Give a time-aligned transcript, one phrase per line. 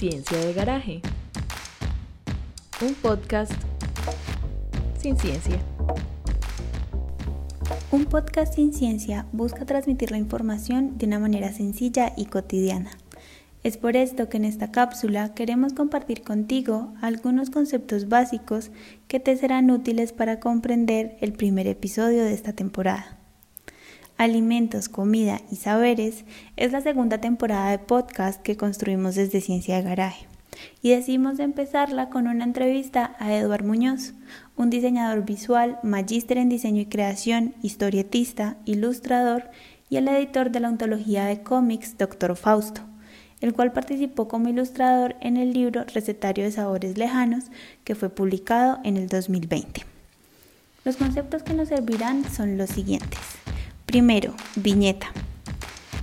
[0.00, 1.02] Ciencia de Garaje.
[2.80, 3.52] Un podcast
[4.98, 5.58] sin ciencia.
[7.92, 12.92] Un podcast sin ciencia busca transmitir la información de una manera sencilla y cotidiana.
[13.62, 18.70] Es por esto que en esta cápsula queremos compartir contigo algunos conceptos básicos
[19.06, 23.19] que te serán útiles para comprender el primer episodio de esta temporada.
[24.20, 26.26] Alimentos, Comida y Saberes
[26.58, 30.26] es la segunda temporada de podcast que construimos desde Ciencia de Garaje.
[30.82, 34.12] Y decidimos empezarla con una entrevista a Eduard Muñoz,
[34.56, 39.48] un diseñador visual, magíster en diseño y creación, historietista, ilustrador
[39.88, 42.36] y el editor de la ontología de cómics Dr.
[42.36, 42.82] Fausto,
[43.40, 47.44] el cual participó como ilustrador en el libro Recetario de Sabores Lejanos,
[47.84, 49.86] que fue publicado en el 2020.
[50.84, 53.18] Los conceptos que nos servirán son los siguientes.
[53.90, 55.08] Primero, viñeta.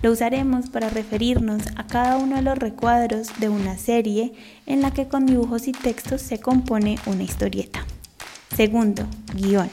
[0.02, 4.34] Lo usaremos para referirnos a cada uno de los recuadros de una serie
[4.66, 7.86] en la que con dibujos y textos se compone una historieta.
[8.54, 9.70] Segundo, guion.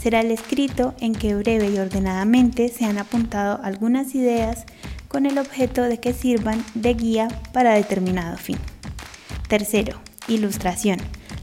[0.00, 4.64] Será el escrito en que breve y ordenadamente se han apuntado algunas ideas
[5.08, 8.58] con el objeto de que sirvan de guía para determinado fin.
[9.48, 10.98] Tercero, ilustración.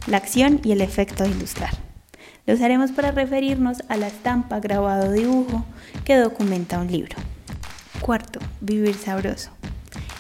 [0.08, 1.85] La acción y el efecto de ilustrar.
[2.48, 5.66] Lo usaremos para referirnos a la estampa grabado dibujo
[6.04, 7.18] que documenta un libro.
[8.02, 9.50] Cuarto, vivir sabroso.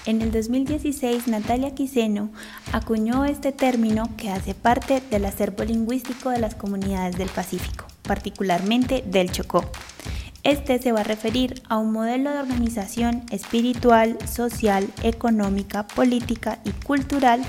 [0.07, 2.31] En el 2016, Natalia Quiseno
[2.71, 9.03] acuñó este término que hace parte del acervo lingüístico de las comunidades del Pacífico, particularmente
[9.05, 9.63] del Chocó.
[10.43, 16.71] Este se va a referir a un modelo de organización espiritual, social, económica, política y
[16.71, 17.41] cultural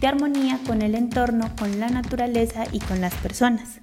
[0.00, 3.80] de armonía con el entorno, con la naturaleza y con las personas.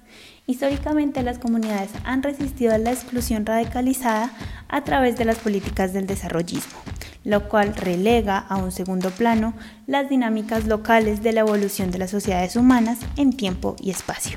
[0.52, 4.30] Históricamente las comunidades han resistido a la exclusión radicalizada
[4.68, 6.78] a través de las políticas del desarrollismo,
[7.24, 9.54] lo cual relega a un segundo plano
[9.86, 14.36] las dinámicas locales de la evolución de las sociedades humanas en tiempo y espacio.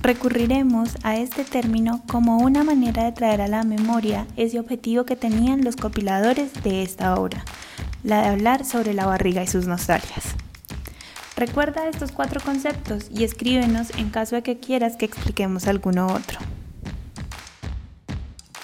[0.00, 5.14] Recurriremos a este término como una manera de traer a la memoria ese objetivo que
[5.14, 7.44] tenían los copiladores de esta obra,
[8.02, 10.24] la de hablar sobre la barriga y sus nostalgias.
[11.36, 16.38] Recuerda estos cuatro conceptos y escríbenos en caso de que quieras que expliquemos alguno otro.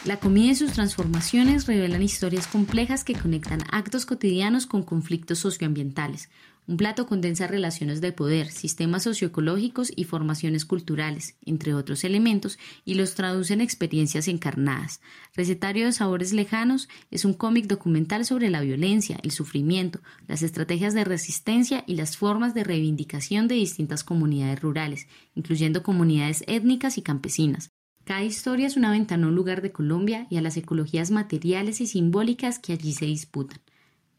[0.04, 6.30] La comida y sus transformaciones revelan historias complejas que conectan actos cotidianos con conflictos socioambientales,
[6.70, 12.94] un plato condensa relaciones de poder, sistemas socioecológicos y formaciones culturales, entre otros elementos, y
[12.94, 15.00] los traduce en experiencias encarnadas.
[15.34, 20.94] Recetario de Sabores Lejanos es un cómic documental sobre la violencia, el sufrimiento, las estrategias
[20.94, 27.02] de resistencia y las formas de reivindicación de distintas comunidades rurales, incluyendo comunidades étnicas y
[27.02, 27.72] campesinas.
[28.04, 31.80] Cada historia es una ventana a un lugar de Colombia y a las ecologías materiales
[31.80, 33.58] y simbólicas que allí se disputan.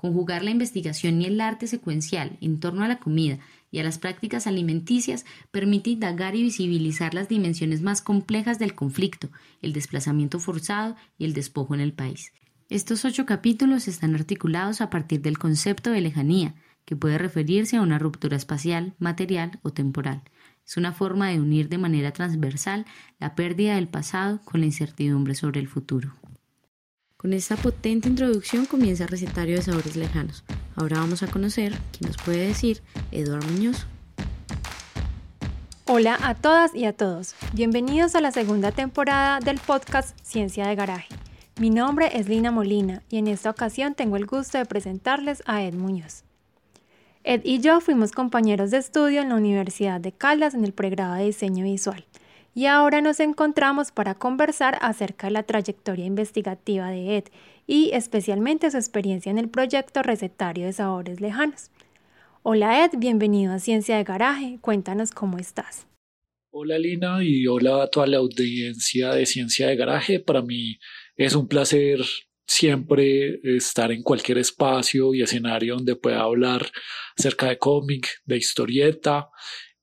[0.01, 3.37] Conjugar la investigación y el arte secuencial en torno a la comida
[3.69, 9.29] y a las prácticas alimenticias permite indagar y visibilizar las dimensiones más complejas del conflicto,
[9.61, 12.33] el desplazamiento forzado y el despojo en el país.
[12.67, 17.81] Estos ocho capítulos están articulados a partir del concepto de lejanía, que puede referirse a
[17.81, 20.23] una ruptura espacial, material o temporal.
[20.65, 22.87] Es una forma de unir de manera transversal
[23.19, 26.15] la pérdida del pasado con la incertidumbre sobre el futuro.
[27.21, 30.43] Con esta potente introducción comienza el recetario de sabores lejanos.
[30.75, 33.85] Ahora vamos a conocer quién nos puede decir Eduardo Muñoz.
[35.85, 37.35] Hola a todas y a todos.
[37.53, 41.13] Bienvenidos a la segunda temporada del podcast Ciencia de Garaje.
[41.59, 45.61] Mi nombre es Lina Molina y en esta ocasión tengo el gusto de presentarles a
[45.61, 46.23] Ed Muñoz.
[47.23, 51.13] Ed y yo fuimos compañeros de estudio en la Universidad de Caldas en el pregrado
[51.13, 52.03] de diseño visual
[52.53, 57.23] y ahora nos encontramos para conversar acerca de la trayectoria investigativa de Ed
[57.67, 61.71] y especialmente su experiencia en el proyecto Recetario de Sabores Lejanos.
[62.43, 65.87] Hola Ed, bienvenido a Ciencia de Garaje, cuéntanos cómo estás.
[66.49, 70.19] Hola Lina y hola a toda la audiencia de Ciencia de Garaje.
[70.19, 70.77] Para mí
[71.15, 72.01] es un placer
[72.45, 76.69] siempre estar en cualquier espacio y escenario donde pueda hablar
[77.17, 79.29] acerca de cómic, de historieta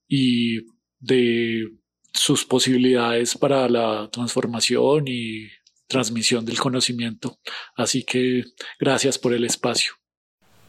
[0.06, 0.58] y
[0.98, 1.77] de
[2.18, 5.48] sus posibilidades para la transformación y
[5.86, 7.38] transmisión del conocimiento.
[7.76, 8.44] Así que
[8.78, 9.92] gracias por el espacio.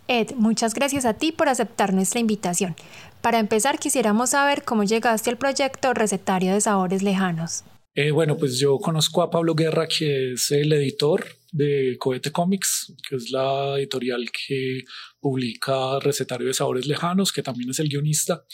[0.08, 2.76] Ed, muchas gracias a ti por aceptar nuestra invitación.
[3.22, 7.64] Para empezar, quisiéramos saber cómo llegaste al proyecto Recetario de Sabores Lejanos.
[7.96, 12.94] Eh, bueno, pues yo conozco a Pablo Guerra, que es el editor de Cohete Comics,
[13.08, 14.84] que es la editorial que
[15.20, 18.46] publica Recetario de Sabores Lejanos, que también es el guionista.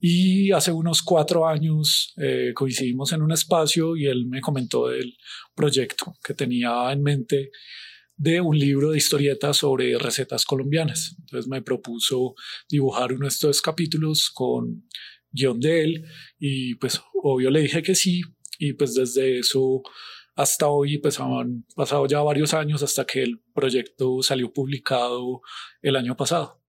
[0.00, 5.14] Y hace unos cuatro años eh, coincidimos en un espacio y él me comentó del
[5.54, 7.50] proyecto que tenía en mente
[8.16, 11.16] de un libro de historietas sobre recetas colombianas.
[11.18, 12.34] Entonces me propuso
[12.68, 14.88] dibujar uno de estos capítulos con
[15.32, 16.04] guion de él
[16.38, 18.22] y pues obvio le dije que sí
[18.58, 19.82] y pues desde eso
[20.34, 25.42] hasta hoy pues han pasado ya varios años hasta que el proyecto salió publicado
[25.82, 26.59] el año pasado.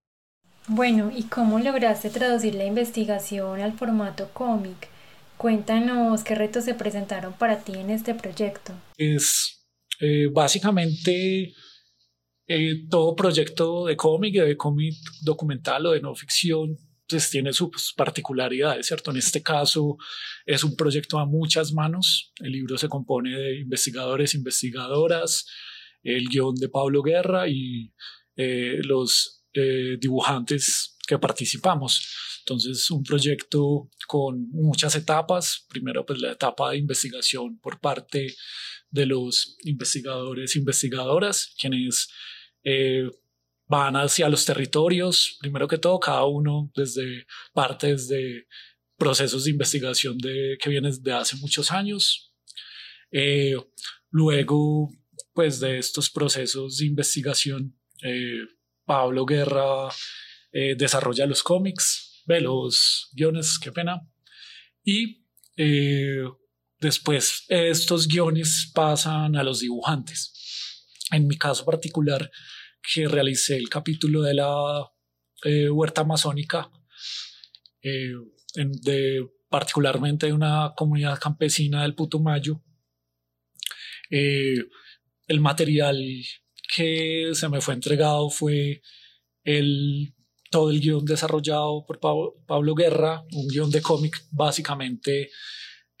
[0.68, 4.88] Bueno, ¿y cómo lograste traducir la investigación al formato cómic?
[5.36, 8.72] Cuéntanos qué retos se presentaron para ti en este proyecto.
[8.96, 9.66] Es
[9.98, 11.52] eh, básicamente
[12.46, 16.76] eh, todo proyecto de cómic, de cómic documental o de no ficción,
[17.08, 19.10] pues tiene sus particularidades, ¿cierto?
[19.10, 19.96] En este caso
[20.46, 22.32] es un proyecto a muchas manos.
[22.38, 25.44] El libro se compone de investigadores, investigadoras,
[26.04, 27.92] el guion de Pablo Guerra y
[28.36, 32.40] eh, los eh, dibujantes que participamos.
[32.40, 35.66] Entonces, un proyecto con muchas etapas.
[35.68, 38.34] Primero, pues la etapa de investigación por parte
[38.90, 42.08] de los investigadores e investigadoras, quienes
[42.64, 43.08] eh,
[43.66, 45.38] van hacia los territorios.
[45.40, 48.46] Primero que todo, cada uno desde partes de
[48.96, 52.32] procesos de investigación que vienen de hace muchos años.
[53.10, 53.56] Eh,
[54.10, 54.90] luego,
[55.32, 57.76] pues de estos procesos de investigación,
[58.84, 59.88] Pablo Guerra
[60.52, 64.06] eh, desarrolla los cómics, ve los guiones, qué pena.
[64.84, 65.24] Y
[65.56, 66.24] eh,
[66.78, 70.88] después estos guiones pasan a los dibujantes.
[71.10, 72.30] En mi caso particular,
[72.82, 74.90] que realicé el capítulo de la
[75.44, 76.70] eh, huerta amazónica,
[77.82, 82.62] de, particularmente de una comunidad campesina del Putumayo,
[84.08, 85.98] el material
[86.74, 88.82] que se me fue entregado fue
[89.44, 90.14] el,
[90.50, 95.30] todo el guion desarrollado por Pablo, Guerra, un guion de cómic básicamente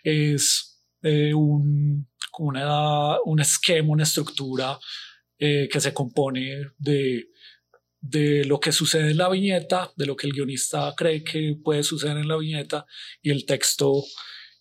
[0.02, 2.08] es eh, un,
[2.38, 4.78] una, un esquema, una estructura
[5.38, 7.28] eh, que se compone de,
[8.00, 11.82] de lo que sucede en la viñeta, de lo que el guionista cree que puede
[11.82, 12.86] suceder en la viñeta
[13.20, 14.02] y el texto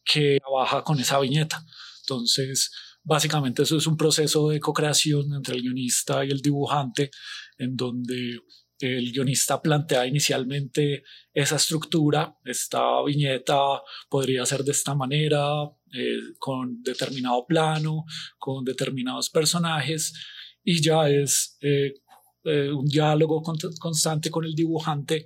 [0.03, 1.63] que trabaja con esa viñeta.
[2.01, 2.71] Entonces,
[3.03, 7.09] Básicamente eso es un proceso de co-creación entre el guionista y el dibujante,
[7.57, 8.39] en donde
[8.81, 11.03] el guionista plantea inicialmente
[11.33, 15.63] esa estructura, esta viñeta podría ser de esta manera,
[15.93, 18.05] eh, con determinado plano,
[18.37, 20.13] con determinados personajes,
[20.63, 21.93] y ya es eh,
[22.43, 23.41] eh, un diálogo
[23.79, 25.25] constante con el dibujante,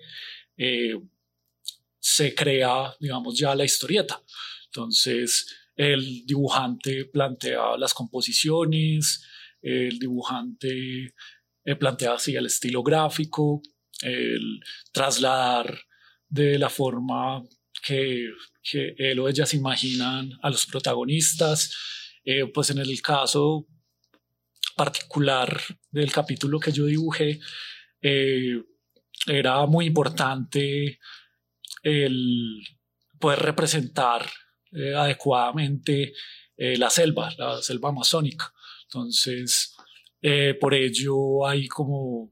[2.00, 4.22] se crea, digamos, ya la historieta.
[4.68, 5.46] Entonces,
[5.76, 9.26] el dibujante plantea las composiciones,
[9.62, 11.14] el dibujante
[11.64, 13.62] eh, plantea así el estilo gráfico,
[14.02, 14.60] el
[14.92, 15.80] trasladar
[16.28, 17.44] de la forma
[17.86, 18.30] que,
[18.62, 21.74] que él o ellas imaginan a los protagonistas.
[22.24, 23.68] Eh, pues en el caso
[24.76, 25.62] particular
[25.92, 27.40] del capítulo que yo dibujé,
[28.02, 28.62] eh,
[29.28, 31.00] era muy importante
[31.82, 32.62] el
[33.20, 34.28] poder representar
[34.76, 36.14] eh, adecuadamente
[36.58, 38.54] eh, la selva, la selva amazónica.
[38.84, 39.76] Entonces,
[40.22, 42.32] eh, por ello hay como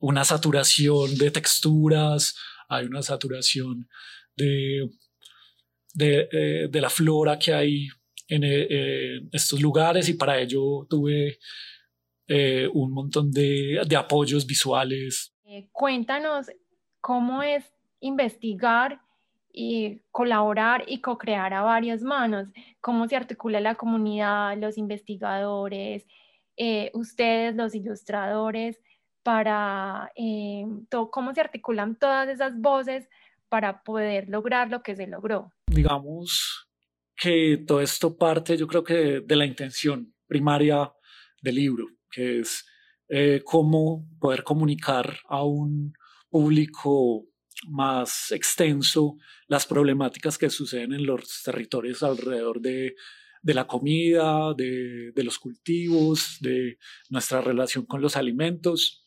[0.00, 2.36] una saturación de texturas,
[2.68, 3.88] hay una saturación
[4.36, 4.90] de,
[5.94, 7.88] de, de la flora que hay
[8.28, 8.42] en,
[9.32, 11.38] estos lugares y para ello tuve
[12.72, 15.32] un montón de, de apoyos visuales.
[15.72, 16.46] cuéntanos
[17.00, 17.64] cómo es
[18.00, 19.00] investigar
[19.58, 22.46] y colaborar y co-crear a varias manos,
[22.82, 26.06] cómo se articula la comunidad, los investigadores,
[26.58, 28.78] eh, ustedes, los ilustradores,
[29.22, 30.66] para eh,
[31.10, 33.08] cómo se articulan todas esas voces
[33.48, 35.50] para poder lograr lo que se logró.
[35.68, 36.68] Digamos
[37.16, 40.92] que todo esto parte, yo creo que de, la intención primaria
[41.40, 42.66] del libro, que es
[43.08, 45.94] eh, cómo poder comunicar a un
[46.28, 47.26] público
[47.68, 49.16] más extenso
[49.48, 52.94] las problemáticas que suceden en los territorios alrededor de,
[53.42, 56.78] la comida, de, los cultivos, de
[57.10, 59.06] nuestra relación con los alimentos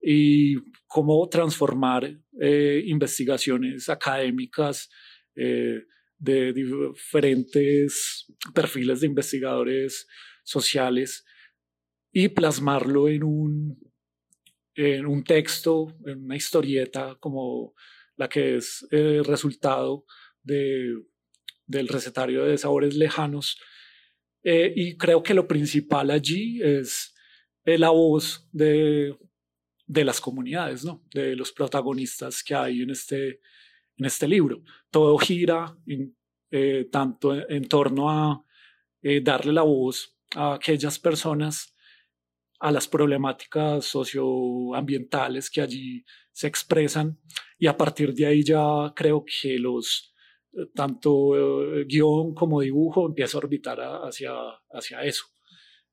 [0.00, 4.88] y cómo transformar eh, investigaciones académicas
[5.34, 5.82] eh,
[6.18, 10.06] de diferentes perfiles de investigadores
[10.42, 11.24] sociales
[12.12, 13.85] y plasmarlo en un
[14.76, 17.74] en un texto, en una historieta como
[18.16, 20.04] la que es el resultado
[20.42, 20.94] de,
[21.66, 23.58] del recetario de sabores lejanos.
[24.42, 27.14] Eh, y creo que lo principal allí es
[27.64, 29.16] la voz de,
[29.86, 31.04] de las comunidades, ¿no?
[31.12, 33.40] de los protagonistas que hay en este,
[33.96, 34.62] en este libro.
[34.90, 35.76] Todo gira
[36.50, 38.44] eh, tanto en, torno a
[39.02, 41.75] eh, darle la voz a aquellas personas
[42.66, 47.16] a las problemáticas socioambientales que allí se expresan
[47.60, 50.12] y a partir de ahí ya creo que los
[50.52, 54.32] eh, tanto eh, guion como dibujo empieza a orbitar hacia,
[54.72, 55.26] hacia eso.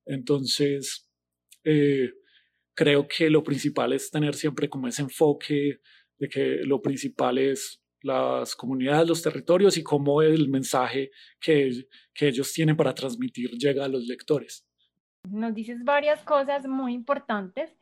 [0.03, 1.07] Entonces,
[1.63, 2.09] eh,
[2.73, 5.79] creo que lo principal es tener siempre como ese enfoque
[6.17, 12.29] de que lo principal es las comunidades, los territorios y cómo el mensaje que, que
[12.29, 14.65] ellos tienen para transmitir llega a los lectores.
[15.29, 17.75] Nos dices varias cosas muy importantes.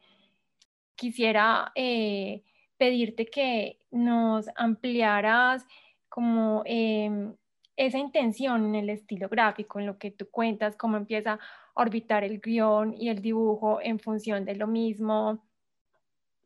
[0.96, 2.44] Quisiera eh,
[2.78, 5.66] pedirte que nos ampliaras
[6.08, 7.36] como em,
[7.76, 11.40] esa intención en el estilo gráfico, en lo que tú cuentas, cómo empieza a
[11.74, 15.44] orbitar el guion y el dibujo en función de lo mismo.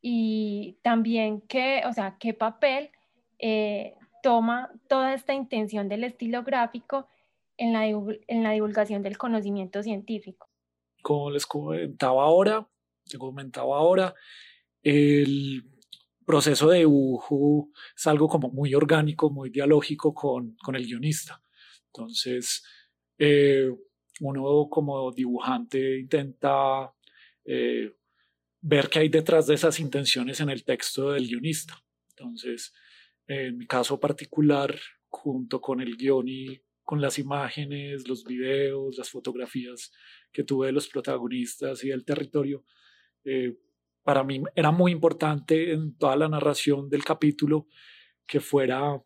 [0.02, 2.92] Y también qué, o sea, qué papel
[3.40, 7.08] eh, toma toda esta intención del estilo gráfico
[7.58, 10.48] en la, en la divulgación del conocimiento científico.
[11.06, 12.68] Como les comentaba ahora,
[13.08, 14.16] te comentaba ahora,
[14.82, 15.64] el
[16.26, 21.44] proceso de dibujo es algo como muy orgánico, muy dialógico con, con el guionista.
[21.94, 22.64] Entonces,
[23.20, 23.70] eh,
[24.22, 26.92] uno como dibujante intenta
[27.44, 27.94] eh,
[28.62, 31.76] ver qué hay detrás de esas intenciones en el texto del guionista.
[32.18, 32.74] Entonces,
[33.28, 34.76] en mi caso particular,
[35.08, 39.92] junto con el guion y con las imágenes, los videos, las fotografías
[40.32, 42.63] que tuve de los protagonistas y del territorio,
[43.25, 43.58] eh,
[44.04, 47.68] para mí era muy importante en toda la narración del capítulo
[48.27, 49.01] que fuera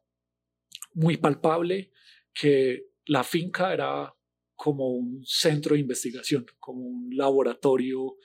[0.93, 1.91] muy palpable,
[2.33, 4.13] que la finca era
[4.55, 8.17] como un centro de investigación, como un laboratorio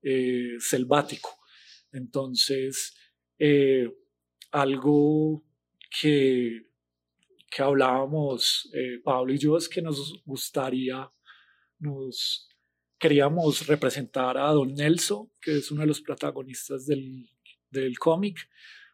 [0.00, 1.30] eh, selvático.
[1.90, 2.94] Entonces,
[3.38, 3.90] eh,
[4.52, 5.44] algo
[6.00, 6.68] que,
[7.52, 11.12] que hablábamos eh, Pablo y yo es que nos gustaría,
[11.78, 12.48] nos
[12.98, 17.28] queríamos representar a Don Nelson, que es uno de los protagonistas del,
[17.68, 18.48] del cómic,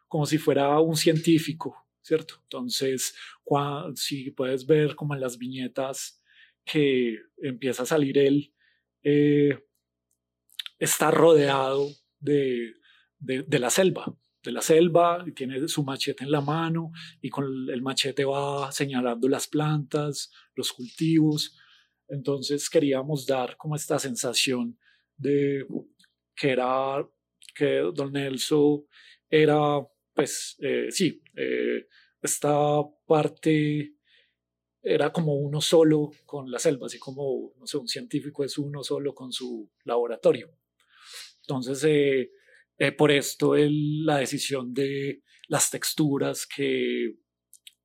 [0.09, 2.35] como si fuera un científico, ¿cierto?
[2.43, 3.15] Entonces,
[3.95, 6.21] si puedes ver como en las viñetas
[6.65, 8.53] que empieza a salir él,
[9.03, 9.57] eh,
[10.79, 11.89] está rodeado
[12.19, 12.73] de,
[13.19, 14.13] de, la selva,
[14.43, 16.91] de la selva, y tiene su machete en la mano
[17.21, 21.57] y con el machete va señalando las plantas, los cultivos.
[22.07, 24.77] Entonces queríamos dar como esta sensación
[25.17, 25.65] de
[26.35, 27.05] que era,
[27.53, 28.85] que Don Nelson
[29.29, 29.79] era,
[30.13, 31.87] pues eh, sí, eh,
[32.21, 33.95] esta parte
[34.81, 38.83] era como uno solo con la selva, así como, no sé, un científico es uno
[38.83, 40.49] solo con su laboratorio.
[41.41, 42.31] Entonces, eh,
[42.79, 47.15] eh, por esto la decisión de las texturas que,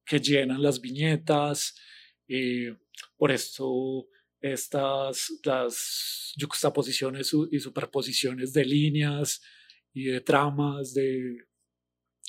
[0.07, 1.75] que llenan las viñetas,
[2.29, 2.77] eh,
[3.17, 4.07] por esto
[4.41, 9.41] estas las juxtaposiciones y superposiciones de líneas
[9.93, 11.39] y de tramas de,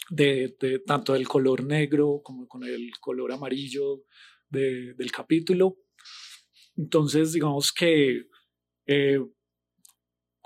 [0.10, 4.04] de, tanto del color negro como con el color amarillo
[4.50, 5.78] del capítulo.
[6.78, 8.28] Entonces, digamos que
[8.88, 9.20] eh,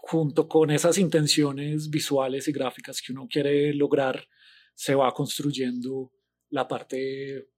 [0.10, 4.28] junto con esas intenciones visuales y gráficas que uno quiere lograr,
[4.74, 6.12] se va construyendo
[6.50, 7.50] la parte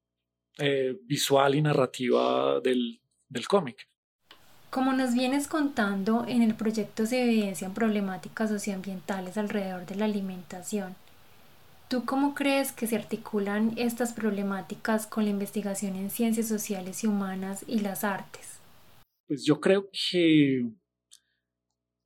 [0.58, 3.88] eh, visual y narrativa del, del cómic.
[4.70, 10.96] Como nos vienes contando, en el proyecto se evidencian problemáticas socioambientales alrededor de la alimentación.
[11.88, 17.08] ¿Tú cómo crees que se articulan estas problemáticas con la investigación en ciencias sociales y
[17.08, 18.60] humanas y las artes?
[19.27, 20.65] Pues yo creo que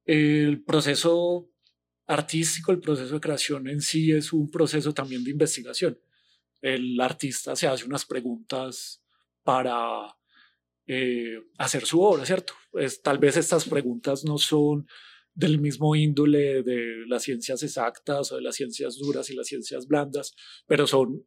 [0.05, 1.49] el proceso
[2.07, 5.99] artístico, el proceso de creación en sí es un proceso también de investigación.
[6.61, 9.03] El artista se hace unas preguntas
[9.43, 10.15] para
[10.87, 12.53] eh, hacer su obra, ¿cierto?
[12.71, 14.87] Pues, tal vez estas preguntas no son
[15.33, 19.85] del mismo índole de las ciencias exactas o de las ciencias duras y las ciencias
[19.87, 20.33] blandas,
[20.65, 21.25] pero son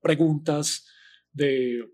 [0.00, 0.86] preguntas
[1.32, 1.84] de,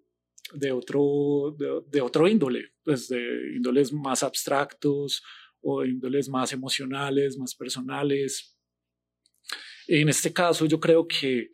[0.54, 5.22] de otro, de, otro índole, pues de índoles más abstractos
[5.62, 8.56] o índoles más emocionales, más personales.
[9.86, 11.50] En este caso, yo creo que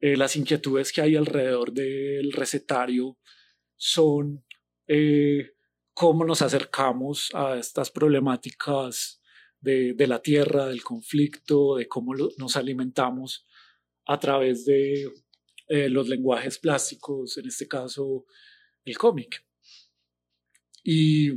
[0.00, 3.18] eh, las inquietudes que hay alrededor del recetario
[3.76, 4.44] son
[4.88, 5.52] eh,
[5.94, 9.22] cómo nos acercamos a estas problemáticas
[9.60, 13.46] de, la tierra, del conflicto, de cómo nos alimentamos
[14.06, 15.08] a través de
[15.68, 18.26] eh, los lenguajes plásticos, en este caso
[18.84, 19.46] el cómic.
[20.82, 21.30] Y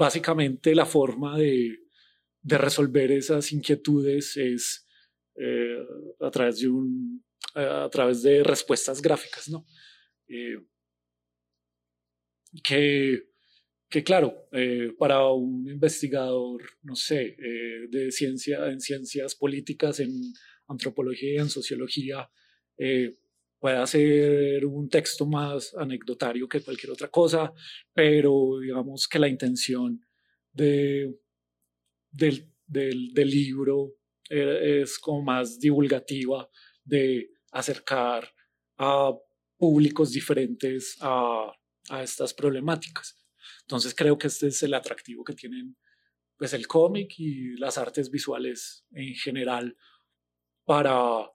[0.00, 1.78] básicamente la forma de,
[2.42, 4.86] resolver esas inquietudes es
[5.36, 5.76] eh,
[6.20, 6.68] a, través de
[7.54, 9.66] a través de respuestas gráficas, ¿no?
[10.26, 10.56] Eh,
[12.62, 17.36] que claro, eh, para un investigador, no sé,
[17.90, 20.12] de ciencia, en ciencias políticas, en
[20.66, 22.30] antropología, en sociología,
[23.60, 27.52] puede ser un texto más anecdotario que cualquier otra cosa,
[27.92, 30.00] pero digamos que la intención
[30.50, 31.14] de,
[32.10, 33.94] del, del, del libro
[34.28, 36.48] es como más divulgativa,
[36.84, 38.32] de acercar
[38.78, 39.12] a
[39.58, 41.52] públicos diferentes a,
[41.90, 43.20] a estas problemáticas.
[43.62, 45.76] Entonces creo que este es el atractivo que tienen
[46.36, 49.76] pues el cómic y las artes visuales en general
[50.64, 51.30] para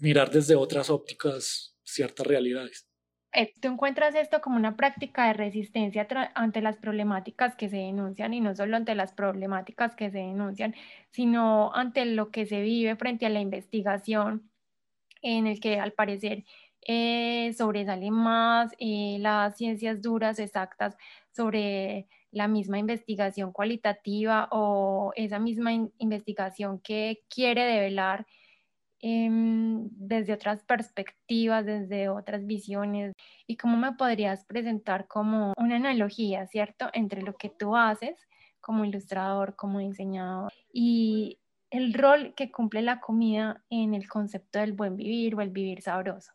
[0.00, 2.88] mirar desde otras ópticas ciertas realidades.
[3.32, 8.32] Eh, ¿Tú encuentras esto como una práctica de resistencia ante las problemáticas que se denuncian
[8.32, 10.74] y no solo ante las problemáticas que se denuncian,
[11.10, 14.50] sino ante lo que se vive frente a la investigación
[15.20, 16.44] en el que al parecer
[16.86, 20.96] eh, sobresalen más eh, las ciencias duras exactas
[21.32, 28.26] sobre la misma investigación cualitativa o esa misma investigación que quiere develar
[29.04, 33.12] em, desde otras perspectivas, desde otras visiones.
[33.46, 38.18] ¿Y cómo me podrías presentar como una analogía, ¿cierto?, entre lo que tú haces
[38.60, 41.38] como ilustrador, como diseñador y
[41.70, 45.82] el rol que cumple la comida en el concepto del buen vivir o el vivir
[45.82, 46.32] sabroso.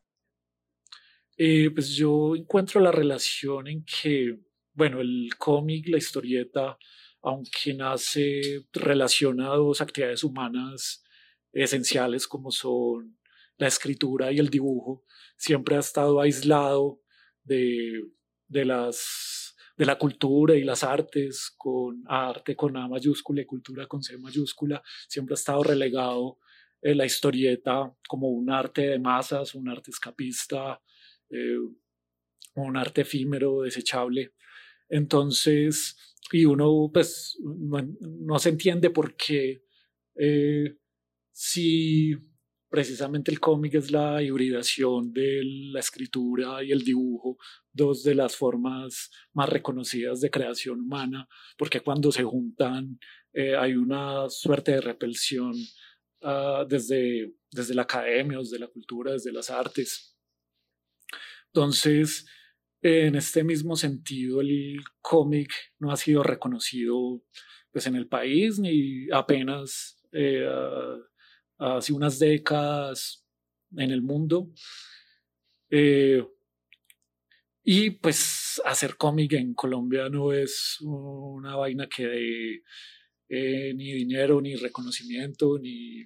[1.37, 4.37] Eh, pues yo encuentro la relación en que
[4.79, 6.77] bueno, el cómic, la historieta,
[7.21, 11.03] aunque nace relacionado a dos actividades humanas
[11.51, 13.17] esenciales como son
[13.57, 15.03] la escritura y el dibujo,
[15.37, 17.01] siempre ha estado aislado
[17.43, 18.05] de,
[18.47, 23.85] de, las, de la cultura y las artes, con arte con A mayúscula y cultura
[23.87, 26.39] con C mayúscula, siempre ha estado relegado
[26.81, 30.81] en la historieta como un arte de masas, un arte escapista,
[31.29, 31.57] eh,
[32.55, 34.33] un arte efímero, desechable.
[34.87, 35.97] Entonces,
[36.31, 39.63] y uno pues no, se entiende por qué
[40.15, 40.77] eh,
[41.41, 42.17] si
[42.69, 45.41] precisamente el cómic es la hibridación de
[45.71, 47.37] la escritura y el dibujo,
[47.71, 52.99] dos de las formas más reconocidas de creación humana, porque cuando se juntan
[53.31, 55.53] eh, hay una suerte de repulsión
[56.23, 60.17] uh, desde, desde la academia, desde la cultura, desde las artes.
[61.53, 62.25] Entonces,
[62.81, 67.23] en este mismo sentido, el cómic no ha sido reconocido
[67.71, 70.45] pues, en el país ni apenas eh,
[71.59, 73.25] hace unas décadas
[73.77, 74.51] en el mundo.
[75.69, 76.25] Eh,
[77.63, 82.63] y pues hacer cómic en Colombia no es una vaina que dé
[83.29, 86.05] eh, ni dinero, ni reconocimiento, ni,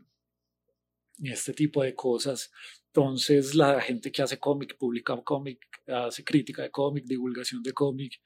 [1.19, 2.51] ni este tipo de cosas.
[2.87, 8.21] Entonces la gente que hace cómic, publica cómic, hace crítica de cómic, divulgación de cómic,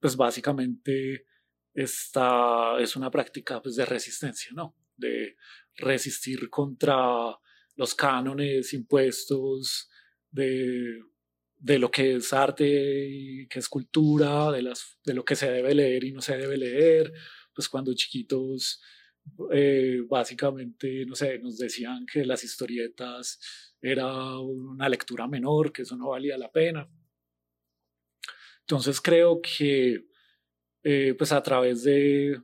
[0.00, 1.26] pues básicamente
[1.74, 4.74] esta es una práctica pues, de resistencia, ¿no?
[4.98, 5.36] De
[5.76, 6.96] resistir contra
[7.76, 9.88] los cánones impuestos
[10.30, 11.00] de,
[11.56, 15.50] de lo que es arte y que es cultura, de, las, de lo que se
[15.50, 17.12] debe leer y no se debe leer,
[17.54, 18.80] pues cuando chiquitos
[19.52, 23.38] eh, básicamente, no sé, nos decían que las historietas
[23.80, 26.88] era una lectura menor, que eso no valía la pena.
[28.60, 30.06] Entonces creo que
[30.82, 32.40] eh, pues a través de,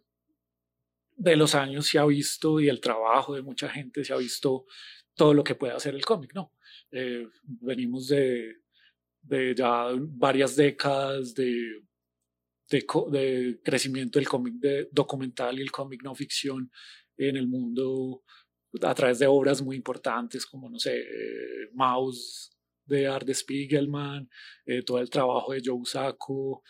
[1.17, 4.67] de los años se ha visto y el trabajo de mucha gente se ha visto
[5.15, 6.53] todo lo que puede hacer el cómic, ¿no?
[6.91, 8.57] Eh, venimos de,
[9.23, 11.83] de ya varias décadas de,
[12.69, 14.55] de, de crecimiento del cómic
[14.91, 16.71] documental y el cómic no ficción
[17.17, 18.23] en el mundo
[18.83, 22.51] a través de obras muy importantes como, no sé, eh, Mouse
[22.85, 24.29] de Art Spiegelman,
[24.67, 26.63] eh, todo el trabajo de Joe Sacco,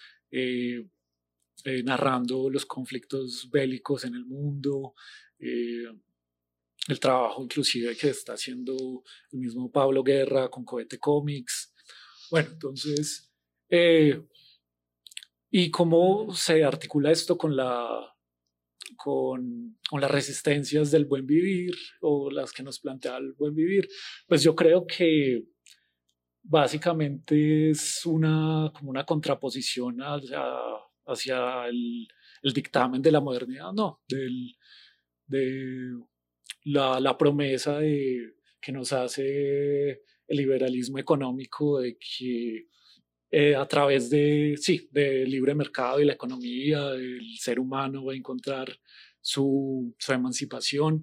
[1.84, 4.94] narrando los conflictos bélicos en el mundo,
[5.38, 11.72] el trabajo inclusive que está haciendo el mismo Pablo Guerra con Cohete Comics.
[12.30, 13.32] Bueno, entonces,
[15.50, 18.14] ¿y cómo se articula esto con la
[18.96, 23.88] con, las resistencias del buen vivir o las que nos plantea el buen vivir,
[24.26, 25.44] pues yo creo que
[26.42, 30.42] básicamente es una, como una contraposición hacia,
[31.06, 32.08] hacia el,
[32.42, 34.56] el, dictamen de la modernidad, no, del,
[35.26, 35.98] de
[36.64, 42.68] la, la promesa de, que nos hace el liberalismo económico de que
[43.30, 48.12] eh, a través de, sí, del libre mercado y la economía, el ser humano va
[48.12, 48.78] a encontrar
[49.20, 51.02] su, su emancipación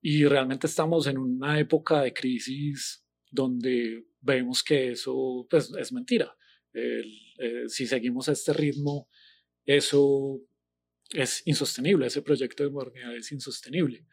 [0.00, 6.36] y realmente estamos en una época de crisis donde vemos que eso pues, es mentira.
[6.72, 7.02] Eh,
[7.66, 9.08] si seguimos este ritmo,
[9.64, 10.40] eso
[11.10, 14.06] es insostenible, ese proyecto de modernidad es insostenible,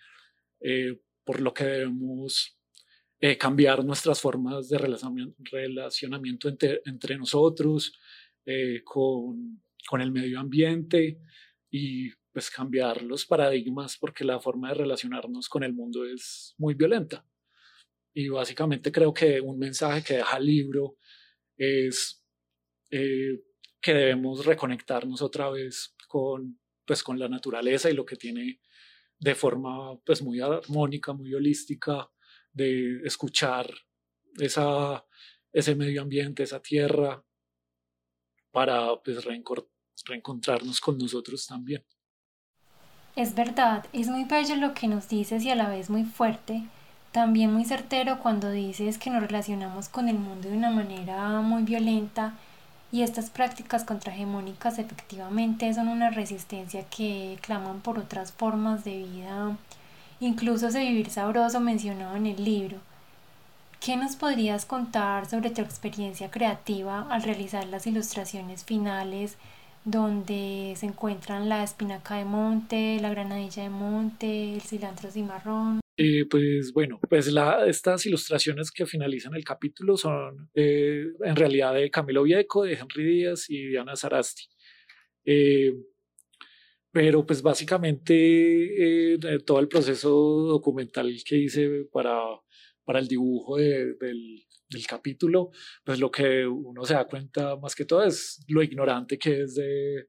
[0.60, 2.58] eh, por lo que debemos
[3.24, 7.94] eh, cambiar nuestras formas de relacionamiento, entre, nosotros,
[8.48, 9.62] eh, con,
[10.00, 11.20] el medio ambiente
[11.70, 16.74] y pues cambiar los paradigmas porque la forma de relacionarnos con el mundo es muy
[16.74, 17.24] violenta.
[18.12, 20.98] Y básicamente creo que un mensaje que deja el libro
[21.58, 22.24] es
[22.90, 23.40] eh,
[23.82, 28.62] que debemos reconectarnos otra vez con, pues, con la naturaleza y lo que tiene
[29.18, 32.10] de forma pues, muy armónica, muy holística,
[32.54, 33.70] de escuchar
[34.38, 35.06] esa,
[35.52, 37.24] ese medio ambiente, esa tierra,
[38.52, 39.26] para pues,
[40.06, 41.86] reencontrarnos con nosotros también.
[43.16, 46.64] Es verdad, es muy bello lo que nos dices y a la vez muy fuerte,
[47.12, 51.64] también muy certero cuando dices que nos relacionamos con el mundo de una manera muy
[51.64, 52.38] violenta
[52.92, 59.58] y estas prácticas contrahegemónicas efectivamente son una resistencia que claman por otras formas de vida,
[60.20, 62.78] incluso de vivir sabroso mencionado en el libro.
[63.80, 69.38] ¿Qué nos podrías contar sobre tu experiencia creativa al realizar las ilustraciones finales
[69.84, 75.80] donde se encuentran la espinaca de monte, la granadilla de monte, el cilantro cimarrón.
[76.04, 81.76] Eh, pues bueno, pues la, estas ilustraciones que finalizan el capítulo son eh, en realidad
[81.76, 84.46] de Camilo Vieco, de Henry Díaz y Diana Sarasti.
[85.26, 85.76] Eh,
[86.92, 92.20] pero pues básicamente todo el proceso documental que hice para,
[92.84, 95.52] para el dibujo del, del capítulo,
[95.84, 99.54] pues lo que uno se da cuenta más que todo es lo ignorante que es
[99.54, 100.08] de,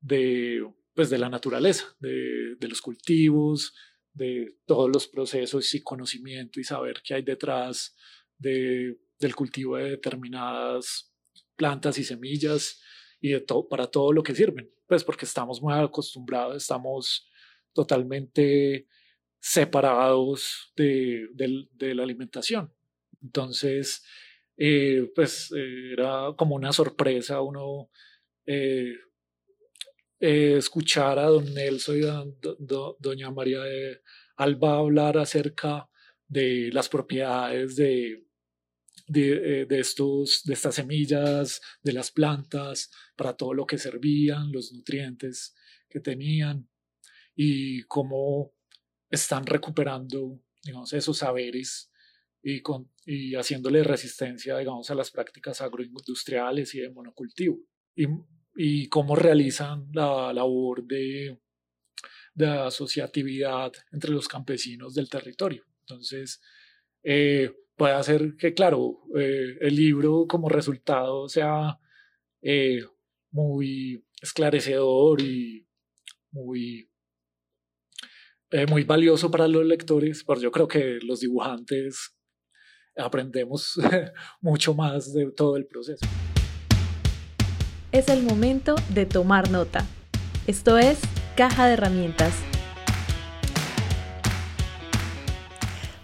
[0.00, 3.72] de, pues de la naturaleza, de, de los cultivos,
[4.14, 7.94] de todos los procesos y conocimiento y saber qué hay detrás
[8.38, 11.12] de, del cultivo de determinadas
[11.56, 12.80] plantas y semillas
[13.20, 17.28] y de todo, para todo lo que sirven, pues porque estamos muy acostumbrados, estamos
[17.72, 18.86] totalmente
[19.40, 22.72] separados de, de la alimentación.
[23.22, 24.04] Entonces,
[24.56, 27.90] eh, pues era como una sorpresa uno
[28.46, 28.94] eh,
[30.26, 32.24] eh, escuchar a don Nelson y a
[32.98, 34.00] doña María de
[34.36, 35.88] Alba hablar acerca
[36.26, 38.24] de las propiedades de,
[39.06, 45.54] de, estos, de estas semillas, de las plantas, para todo lo que servían, los nutrientes
[45.90, 46.70] que tenían
[47.36, 48.54] y cómo
[49.10, 51.90] están recuperando digamos, esos saberes
[52.42, 57.60] y, con, y haciéndole resistencia, digamos, a las prácticas agroindustriales y de monocultivo.
[58.54, 61.38] Y cómo realizan la labor de,
[62.34, 65.64] de asociatividad entre los campesinos del territorio.
[65.80, 66.40] Entonces,
[67.02, 71.78] eh, puede hacer que, claro, eh, el libro como resultado sea
[72.42, 72.84] eh,
[73.30, 75.66] muy esclarecedor y
[76.30, 76.90] muy,
[78.68, 82.16] muy valioso para los lectores, pero yo creo que los dibujantes
[82.96, 83.74] aprendemos
[84.40, 86.06] mucho más de todo el proceso.
[87.94, 89.86] Es el momento de tomar nota.
[90.48, 90.98] Esto es
[91.36, 92.34] Caja de Herramientas.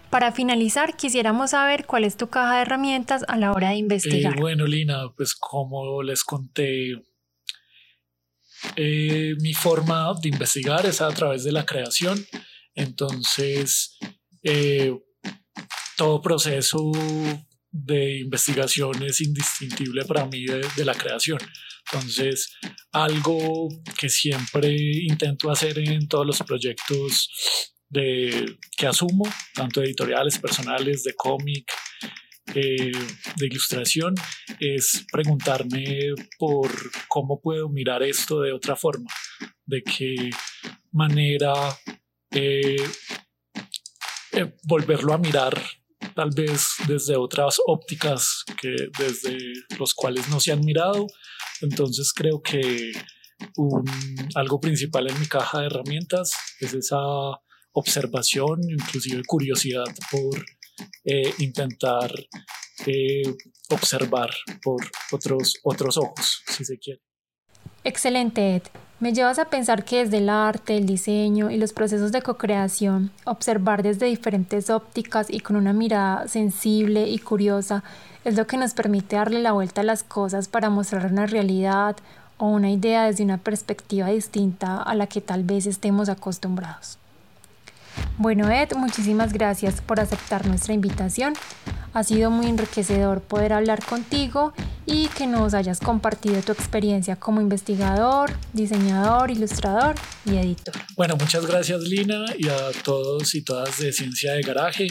[0.09, 4.37] Para finalizar, quisiéramos saber cuál es tu caja de herramientas a la hora de investigar.
[4.37, 6.93] Eh, bueno, Lina, pues como les conté,
[8.77, 12.25] eh, mi forma de investigar es a través de la creación.
[12.73, 13.97] Entonces,
[14.43, 14.97] eh,
[15.97, 16.89] todo proceso
[17.71, 21.39] de investigación es indistintible para mí de, la creación.
[21.91, 22.53] Entonces,
[22.91, 31.03] algo que siempre intento hacer en todos los proyectos de, que asumo, tanto editoriales, personales,
[31.03, 31.71] de cómic,
[32.53, 32.91] eh,
[33.37, 34.15] de ilustración,
[34.59, 36.69] es preguntarme por
[37.07, 39.09] cómo puedo mirar esto de otra forma,
[39.65, 40.29] de qué
[40.91, 41.53] manera
[42.31, 42.83] eh,
[44.33, 45.61] eh, volverlo a mirar
[46.15, 49.37] tal vez desde otras ópticas que desde
[49.77, 51.07] los cuales no se han mirado.
[51.61, 52.91] Entonces creo que
[54.35, 56.99] algo principal en mi caja de herramientas es esa
[57.73, 60.45] observación, inclusive curiosidad por
[61.05, 62.11] eh, intentar
[62.85, 63.23] eh,
[63.69, 64.29] observar
[64.61, 67.01] por otros, otros ojos, si se quiere.
[67.83, 68.63] Excelente, Ed.
[69.01, 73.09] Me llevas a pensar que desde el arte, el diseño y los procesos de co-creación,
[73.25, 77.83] observar desde diferentes ópticas y con una mirada sensible y curiosa
[78.25, 81.97] es lo que nos permite darle la vuelta a las cosas para mostrar una realidad
[82.37, 87.00] o una idea desde una perspectiva distinta a la que tal vez estemos acostumbrados.
[88.17, 91.33] Bueno, Ed, muchísimas gracias por aceptar nuestra invitación.
[91.93, 94.53] Ha sido muy enriquecedor poder hablar contigo
[94.85, 100.73] y que nos hayas compartido tu experiencia como investigador, diseñador, ilustrador y editor.
[100.95, 104.87] Bueno, muchas gracias Lina y a todos y todas de Ciencia de Garaje.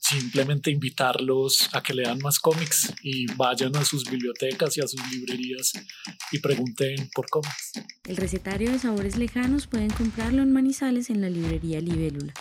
[0.00, 5.00] Simplemente invitarlos a que lean más cómics y vayan a sus bibliotecas y a sus
[5.10, 5.72] librerías
[6.32, 7.72] y pregunten por cómics.
[8.04, 12.32] El recetario de sabores lejanos pueden comprarlo en Manizales en la librería Libélula.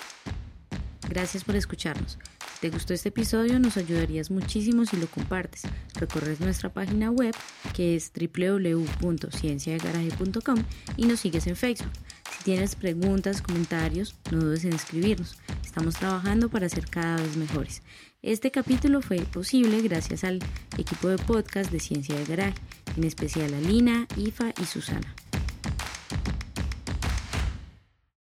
[1.09, 2.19] Gracias por escucharnos.
[2.55, 5.63] Si te gustó este episodio, nos ayudarías muchísimo si lo compartes.
[5.95, 7.35] Recorres nuestra página web
[7.73, 10.63] que es www.cienciadegaraje.com
[10.97, 11.89] y nos sigues en Facebook.
[12.37, 15.37] Si tienes preguntas, comentarios, no dudes en escribirnos.
[15.63, 17.81] Estamos trabajando para ser cada vez mejores.
[18.21, 20.39] Este capítulo fue posible gracias al
[20.77, 22.55] equipo de podcast de Ciencia de Garaje,
[22.95, 25.13] en especial a Lina, Ifa y Susana.